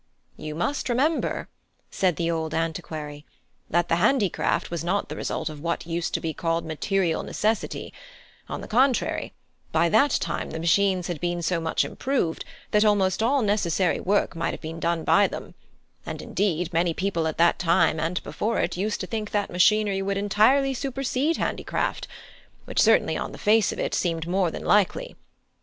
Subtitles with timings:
[0.35, 1.47] "You must remember,"
[1.91, 3.23] said the old antiquary,
[3.69, 7.93] "that the handicraft was not the result of what used to be called material necessity:
[8.49, 9.31] on the contrary,
[9.71, 14.35] by that time the machines had been so much improved that almost all necessary work
[14.35, 15.53] might have been done by them:
[16.03, 20.01] and indeed many people at that time, and before it, used to think that machinery
[20.01, 22.07] would entirely supersede handicraft;
[22.65, 25.15] which certainly, on the face of it, seemed more than likely.